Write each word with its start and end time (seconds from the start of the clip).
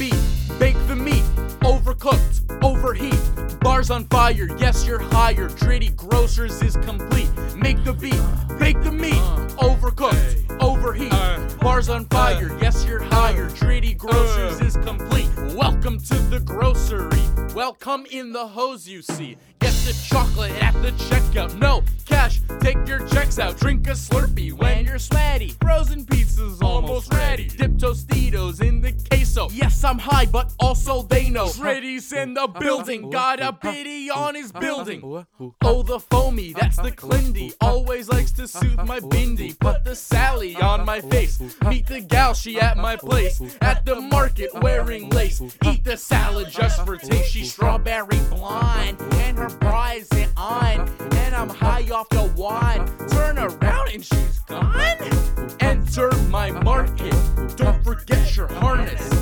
beat, 0.00 0.16
bake 0.58 0.78
the 0.86 0.96
meat, 0.96 1.22
overcooked, 1.60 2.64
overheat. 2.64 3.60
Bars 3.60 3.90
on 3.90 4.06
fire, 4.06 4.48
yes, 4.56 4.86
you're 4.86 4.98
hired. 4.98 5.54
Dritty 5.56 5.90
Grocers 5.90 6.62
is 6.62 6.74
complete. 6.78 7.28
Make 7.54 7.84
the 7.84 7.92
beat, 7.92 8.18
bake 8.58 8.82
the 8.82 8.90
meat, 8.90 9.22
overcooked, 9.58 10.58
overheat. 10.62 11.12
Bars 11.60 11.90
on 11.90 12.06
fire, 12.06 12.56
yes, 12.62 12.82
you're 12.86 13.02
hired. 13.02 13.52
Dritty 13.56 13.92
Grocers 13.92 14.62
is 14.62 14.74
complete. 14.78 15.28
Welcome 15.54 16.00
to 16.00 16.14
the 16.14 16.40
grocery. 16.40 17.20
Welcome 17.54 18.06
in 18.10 18.32
the 18.32 18.46
hose, 18.46 18.88
you 18.88 19.02
see. 19.02 19.36
Get 19.58 19.74
the 19.84 19.92
chocolate 20.08 20.52
at 20.62 20.72
the 20.80 20.92
checkout. 20.92 21.58
No 21.58 21.82
cash, 22.06 22.40
take 22.60 22.78
your 22.88 23.06
checks 23.08 23.38
out. 23.38 23.58
Drink 23.58 23.86
a 23.86 23.90
Slurpee 23.90 24.54
when 24.54 24.86
you're 24.86 24.98
sweaty. 24.98 25.54
Frozen 25.60 26.06
pizza's 26.06 26.62
almost 26.62 26.79
queso. 29.40 29.54
Yes, 29.54 29.84
I'm 29.84 29.98
high, 29.98 30.26
but 30.26 30.52
also 30.58 31.02
they 31.02 31.30
know. 31.30 31.48
Dritty's 31.48 32.12
in 32.12 32.34
the 32.34 32.46
building. 32.46 33.10
Got 33.10 33.40
a 33.40 33.52
biddy 33.52 34.10
on 34.10 34.34
his 34.34 34.52
building. 34.52 35.24
Oh, 35.62 35.82
the 35.82 36.00
foamy, 36.00 36.52
that's 36.52 36.76
the 36.76 36.92
Clindy. 36.92 37.54
Always 37.60 38.08
likes 38.08 38.32
to 38.32 38.46
soothe 38.46 38.84
my 38.84 39.00
bindi. 39.00 39.58
Put 39.58 39.84
the 39.84 39.94
Sally 39.94 40.56
on 40.56 40.84
my 40.84 41.00
face. 41.00 41.40
Meet 41.66 41.86
the 41.86 42.00
gal, 42.00 42.34
she 42.34 42.60
at 42.60 42.76
my 42.76 42.96
place. 42.96 43.40
At 43.60 43.84
the 43.84 44.00
market 44.00 44.50
wearing 44.62 45.10
lace. 45.10 45.40
Eat 45.64 45.84
the 45.84 45.96
salad 45.96 46.48
just 46.50 46.84
for 46.84 46.96
taste. 46.96 47.32
She's 47.32 47.52
strawberry 47.52 48.18
blind. 48.30 49.00
And 49.00 49.38
her 49.38 49.48
bra 49.48 49.92
isn't 49.96 50.32
on. 50.36 50.88
And 51.16 51.34
I'm 51.34 51.48
high 51.48 51.88
off 51.90 52.08
the 52.10 52.32
wine. 52.36 52.86
Turn 53.08 53.38
around 53.38 53.90
and 53.90 54.04
she's 54.04 54.38
gone. 54.40 54.76
Enter 55.60 56.10
my 56.28 56.50
market. 56.62 57.14
Don't 57.56 57.82
forget 57.84 58.36
your 58.36 58.46
harness. 58.46 59.19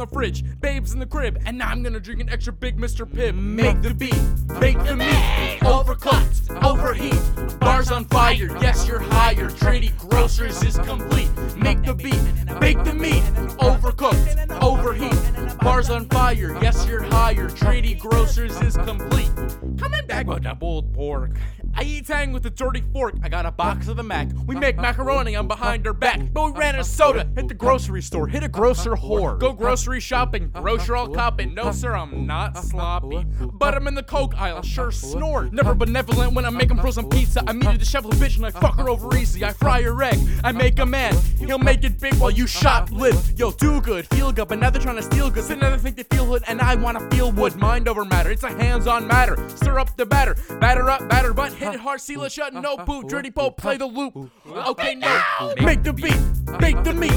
In 0.00 0.06
the 0.06 0.14
fridge, 0.14 0.60
babes 0.62 0.94
in 0.94 0.98
the 0.98 1.04
crib, 1.04 1.42
and 1.44 1.58
now 1.58 1.68
I'm 1.68 1.82
gonna 1.82 2.00
drink 2.00 2.22
an 2.22 2.30
extra 2.30 2.54
big 2.54 2.78
Mr. 2.78 3.04
Pibb. 3.04 3.34
Make 3.34 3.82
the 3.82 3.92
beat, 3.92 4.14
bake 4.58 4.82
the 4.82 4.96
meat, 4.96 5.60
overcooked, 5.60 6.64
overheat, 6.64 7.60
bars 7.60 7.90
on 7.90 8.06
fire. 8.06 8.56
Yes, 8.62 8.88
you're 8.88 8.98
hired. 8.98 9.54
Trinity 9.58 9.92
Grocers 9.98 10.62
is 10.62 10.78
complete. 10.78 11.28
Make 11.54 11.82
the 11.82 11.92
beat, 11.92 12.18
bake 12.60 12.82
the 12.82 12.94
meat, 12.94 13.22
overcooked, 13.58 14.62
overheat, 14.62 15.58
bars 15.58 15.90
on 15.90 16.06
fire. 16.06 16.56
Yes, 16.62 16.86
you're 16.88 17.02
hired. 17.02 17.54
Trinity 17.54 17.94
Grocers 17.94 18.58
is 18.62 18.78
complete. 18.78 19.30
Coming 19.76 20.06
back 20.06 20.26
with 20.26 20.44
the 20.44 20.54
pulled 20.54 20.94
pork. 20.94 21.32
I 21.74 21.84
eat 21.84 22.06
tang 22.06 22.32
with 22.32 22.44
a 22.44 22.50
dirty 22.50 22.82
fork. 22.92 23.14
I 23.22 23.30
got 23.30 23.46
a 23.46 23.50
box 23.50 23.88
of 23.88 23.96
the 23.96 24.02
Mac. 24.02 24.28
We 24.46 24.54
make 24.54 24.76
macaroni, 24.76 25.34
I'm 25.34 25.48
behind 25.48 25.86
her 25.86 25.94
back. 25.94 26.20
But 26.30 26.52
we 26.52 26.58
ran 26.58 26.74
a 26.74 26.84
soda. 26.84 27.26
Hit 27.34 27.48
the 27.48 27.54
grocery 27.54 28.02
store. 28.02 28.26
Hit 28.26 28.42
a 28.42 28.48
grocer 28.48 28.92
whore. 28.92 29.38
Go 29.38 29.54
grocery 29.54 29.89
shopping. 29.98 30.50
Uh-huh. 30.54 30.62
Grocer 30.62 30.94
all 30.94 31.08
copping. 31.08 31.54
No, 31.54 31.62
uh-huh. 31.62 31.72
sir, 31.72 31.94
I'm 31.94 32.26
not 32.26 32.56
uh-huh. 32.56 32.62
sloppy. 32.62 33.26
But 33.54 33.74
I'm 33.74 33.88
in 33.88 33.94
the 33.94 34.02
Coke 34.02 34.34
aisle. 34.36 34.62
Sure 34.62 34.92
snort. 34.92 35.52
Never 35.52 35.74
benevolent 35.74 36.34
when 36.34 36.44
I'm 36.44 36.56
making 36.56 36.78
frozen 36.78 37.08
pizza. 37.08 37.42
I 37.46 37.52
meet 37.52 37.68
a 37.68 37.78
disheveled 37.78 38.14
bitch 38.14 38.36
and 38.36 38.46
I 38.46 38.50
fuck 38.50 38.76
her 38.76 38.88
over 38.88 39.16
easy. 39.16 39.44
I 39.44 39.52
fry 39.52 39.82
her 39.82 40.02
egg. 40.02 40.18
I 40.44 40.52
make 40.52 40.78
a 40.78 40.86
man. 40.86 41.16
He'll 41.38 41.58
make 41.58 41.82
it 41.82 41.98
big 41.98 42.14
while 42.14 42.30
you 42.30 42.44
shoplift. 42.44 43.38
Yo, 43.38 43.50
do 43.52 43.80
good, 43.80 44.06
feel 44.06 44.30
good. 44.32 44.48
But 44.48 44.58
now 44.58 44.70
they're 44.70 44.82
trying 44.82 44.96
to 44.96 45.02
steal 45.02 45.30
goods. 45.30 45.50
And 45.50 45.60
now 45.60 45.74
they 45.74 45.78
think 45.78 46.08
feel 46.12 46.26
hood. 46.26 46.44
And 46.46 46.60
I 46.60 46.74
wanna 46.74 47.08
feel 47.10 47.32
wood. 47.32 47.56
Mind 47.56 47.88
over 47.88 48.04
matter. 48.04 48.30
It's 48.30 48.42
a 48.42 48.50
hands 48.50 48.86
on 48.86 49.06
matter. 49.06 49.36
Stir 49.56 49.78
up 49.78 49.96
the 49.96 50.06
batter. 50.06 50.36
Batter 50.60 50.90
up, 50.90 51.08
batter 51.08 51.32
butt. 51.32 51.52
Hit 51.54 51.74
it 51.74 51.80
hard, 51.80 52.00
seal 52.00 52.22
it 52.24 52.32
shut. 52.32 52.52
No 52.54 52.76
boot. 52.76 53.08
Dritty 53.08 53.30
Pope, 53.30 53.56
play 53.56 53.76
the 53.76 53.86
loop. 53.86 54.30
Okay, 54.46 54.94
no. 54.94 55.22
Make 55.60 55.82
the 55.82 55.92
beat. 55.92 56.20
Bake 56.58 56.82
the 56.84 56.92
meat. 56.92 57.10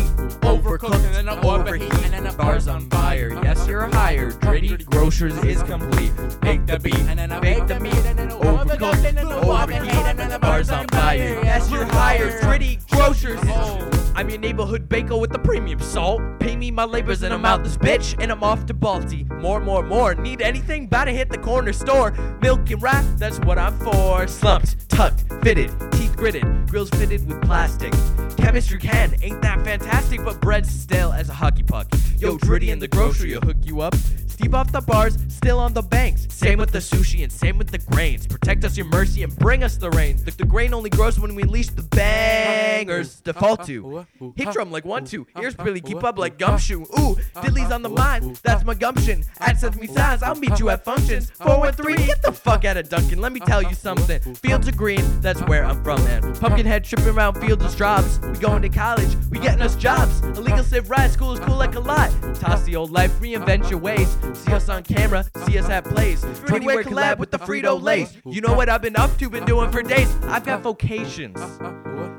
Overcooked 0.43 0.93
and 0.93 1.15
then 1.15 1.29
I 1.29 1.41
overheat. 1.41 1.93
And 2.05 2.13
then 2.13 2.27
I 2.27 2.33
Bars 2.35 2.62
on 2.67 2.89
fire, 2.89 3.31
yes, 3.43 3.67
you're 3.67 3.87
hired. 3.87 4.39
Gritty 4.41 4.77
Grocers 4.77 5.37
is 5.43 5.61
complete. 5.63 6.11
Bake 6.41 6.65
the 6.65 6.79
beat, 6.79 6.95
And 6.95 7.19
then 7.19 7.31
I 7.31 7.39
bake 7.39 7.67
the 7.67 7.79
meat. 7.79 7.93
Overcooked, 7.93 9.05
and 9.05 9.17
then 9.17 9.27
I 9.27 9.35
overheat. 9.35 9.91
and 9.93 10.19
then 10.19 10.31
I 10.31 10.37
Bars 10.37 10.69
on 10.69 10.87
fire, 10.87 11.39
yes, 11.43 11.69
you're 11.71 11.85
hired. 11.85 12.41
Gritty 12.41 12.79
Grocers 12.89 13.41
is. 13.41 13.92
I'm 14.23 14.29
your 14.29 14.39
neighborhood 14.39 14.87
baker 14.87 15.17
with 15.17 15.31
the 15.31 15.39
premium 15.39 15.81
salt. 15.81 16.21
Pay 16.39 16.55
me 16.55 16.71
my 16.71 16.85
labors 16.85 17.23
and 17.23 17.33
I'm 17.33 17.43
out 17.43 17.61
this 17.61 17.75
bitch, 17.75 18.17
and 18.23 18.31
I'm 18.31 18.41
off 18.41 18.65
to 18.67 18.73
Balti. 18.73 19.29
More, 19.41 19.59
more, 19.59 19.83
more. 19.83 20.15
Need 20.15 20.41
anything? 20.41 20.87
Better 20.87 21.11
hit 21.11 21.29
the 21.29 21.37
corner 21.37 21.73
store. 21.73 22.11
Milk 22.41 22.71
and 22.71 22.81
rat, 22.81 23.03
that's 23.17 23.37
what 23.39 23.59
I'm 23.59 23.77
for. 23.79 24.25
Slumped, 24.27 24.87
tucked, 24.87 25.25
fitted, 25.43 25.71
teeth 25.91 26.15
gritted, 26.15 26.45
grills 26.69 26.89
fitted 26.91 27.27
with 27.27 27.41
plastic. 27.41 27.91
Chemistry 28.37 28.79
can, 28.79 29.13
ain't 29.21 29.41
that 29.41 29.61
fantastic? 29.65 30.23
But 30.23 30.39
bread's 30.39 30.69
stale 30.69 31.11
as 31.11 31.27
a 31.27 31.33
hockey 31.33 31.63
puck. 31.63 31.91
Yo, 32.17 32.37
Dritty 32.37 32.71
in 32.71 32.79
the 32.79 32.87
grocery 32.87 33.33
will 33.33 33.41
hook 33.41 33.57
you 33.65 33.81
up. 33.81 33.93
Steve 34.33 34.55
off 34.55 34.71
the 34.71 34.81
bars, 34.81 35.15
still 35.27 35.59
on 35.59 35.73
the 35.73 35.83
banks. 35.83 36.25
Same 36.29 36.57
with 36.57 36.71
the 36.71 36.79
sushi 36.79 37.21
and 37.21 37.31
same 37.31 37.59
with 37.59 37.69
the 37.69 37.77
grains. 37.77 38.25
Protect 38.25 38.65
us 38.65 38.75
your 38.75 38.87
mercy 38.87 39.21
and 39.21 39.35
bring 39.37 39.63
us 39.63 39.77
the 39.77 39.91
rain. 39.91 40.17
The, 40.25 40.31
the 40.31 40.45
grain 40.45 40.73
only 40.73 40.89
grows 40.89 41.19
when 41.19 41.35
we 41.35 41.43
unleash 41.43 41.69
the 41.69 41.83
bangers. 41.83 43.21
Default 43.21 43.65
to. 43.67 44.07
Hit 44.35 44.49
drum 44.51 44.71
like 44.71 44.85
one, 44.85 45.05
two. 45.05 45.27
Ears 45.39 45.55
really 45.59 45.81
keep 45.81 46.03
up 46.03 46.17
like 46.17 46.39
gumshoe. 46.39 46.81
Ooh, 46.99 47.15
diddly's 47.43 47.71
on 47.71 47.83
the 47.83 47.89
mind. 47.89 48.39
That's 48.43 48.63
my 48.63 48.73
gumption. 48.73 49.23
Add 49.39 49.61
me 49.79 49.85
signs, 49.85 50.23
I'll 50.23 50.35
meet 50.35 50.59
you 50.59 50.69
at 50.69 50.83
functions. 50.83 51.29
413, 51.29 52.07
get 52.07 52.21
the 52.23 52.31
fuck 52.31 52.65
out 52.65 52.77
of 52.77 52.89
Duncan. 52.89 53.21
Let 53.21 53.33
me 53.33 53.39
tell 53.39 53.61
you 53.61 53.75
something. 53.75 54.19
Fields 54.35 54.67
of 54.67 54.75
green, 54.75 55.03
that's 55.21 55.41
where 55.41 55.63
I'm 55.63 55.83
from, 55.83 56.03
man. 56.05 56.33
Pumpkinhead 56.35 56.83
tripping 56.83 57.09
around 57.09 57.39
fields 57.39 57.63
of 57.63 57.69
straws. 57.69 58.19
We 58.19 58.39
going 58.39 58.63
to 58.63 58.69
college, 58.69 59.15
we 59.29 59.37
getting 59.37 59.61
us 59.61 59.75
jobs. 59.75 60.21
Illegal 60.21 60.63
civ 60.63 60.89
ride, 60.89 61.11
school 61.11 61.33
is 61.33 61.39
cool 61.39 61.55
like 61.55 61.75
a 61.75 61.79
lot. 61.79 62.11
Toss 62.39 62.63
the 62.63 62.75
old 62.75 62.91
life, 62.91 63.11
reinvent 63.19 63.69
your 63.69 63.79
ways. 63.79 64.17
See 64.33 64.51
us 64.53 64.69
on 64.69 64.83
camera, 64.83 65.25
see 65.45 65.57
us 65.57 65.69
at 65.69 65.85
plays. 65.85 66.25
Pretty 66.45 66.65
wear 66.65 66.83
collab 66.83 67.17
with 67.17 67.31
the 67.31 67.39
Frito 67.39 67.81
Lays. 67.81 68.17
You 68.25 68.41
know 68.41 68.53
what 68.53 68.69
I've 68.69 68.81
been 68.81 68.95
up 68.95 69.15
to, 69.17 69.29
been 69.29 69.45
doing 69.45 69.71
for 69.71 69.83
days. 69.83 70.13
I've 70.23 70.45
got 70.45 70.59
uh, 70.59 70.63
vocations. 70.63 71.39
Uh, 71.39 71.73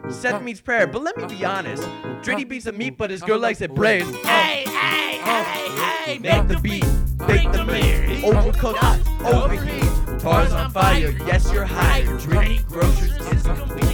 uh, 0.05 0.11
Seth 0.11 0.43
meets 0.43 0.61
prayer, 0.61 0.87
but 0.87 1.03
let 1.03 1.17
me 1.17 1.27
be 1.27 1.45
honest. 1.45 1.89
Dritty 2.23 2.45
beats 2.45 2.67
a 2.67 2.73
meat, 2.73 2.97
but 2.97 3.11
his 3.11 3.23
girl 3.23 3.39
likes 3.39 3.61
it 3.61 3.75
braised. 3.75 4.15
Hey, 4.17 4.65
hey, 4.67 5.19
hey, 5.19 5.69
hey, 6.05 6.19
Make 6.19 6.49
the 6.49 6.59
beat, 6.59 6.85
bake 7.27 7.51
the 7.53 7.65
meat, 7.65 8.23
overcooked, 8.23 9.25
overheat, 9.25 10.23
bars 10.23 10.53
on 10.53 10.71
fire. 10.71 11.11
Yes, 11.27 11.51
you're 11.53 11.65
hired. 11.65 12.21
Dritty 12.21 12.59
Grocers 12.69 13.13
is 13.33 13.43
complete. 13.43 13.94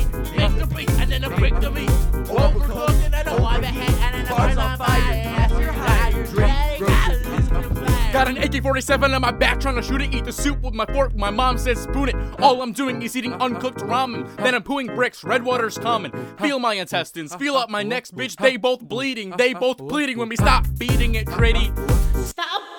AK-47 8.61 9.15
on 9.15 9.23
my 9.23 9.31
back 9.31 9.59
trying 9.61 9.77
to 9.77 9.83
shoot 9.83 10.03
it. 10.03 10.15
Eat 10.15 10.25
the 10.25 10.33
soup 10.33 10.61
with 10.63 10.75
my 10.75 10.87
fork. 10.87 11.15
My 11.15 11.31
mom 11.31 11.57
says 11.59 11.83
spoon 11.83 12.11
it. 12.11 12.17
All 12.41 12.63
I'm 12.63 12.73
doing 12.73 13.03
is 13.03 13.17
eating 13.17 13.33
uncooked 13.35 13.79
ramen. 13.79 14.35
Then 14.37 14.55
I'm 14.55 14.63
pooing 14.63 14.95
bricks. 14.95 15.25
Red 15.25 15.43
water's 15.45 15.79
common. 15.79 16.13
Feel 16.37 16.59
my 16.59 16.75
intestines. 16.75 17.35
Feel 17.35 17.57
up 17.57 17.71
my 17.71 17.83
next 17.83 18.15
bitch. 18.15 18.37
They 18.37 18.57
both 18.57 18.81
bleeding. 18.81 19.31
They 19.31 19.55
both 19.55 19.79
bleeding 19.79 20.19
when 20.19 20.29
we 20.29 20.37
stop 20.37 20.67
beating 20.79 21.15
it, 21.15 21.27
Dritty. 21.27 21.73
Stop 22.23 22.70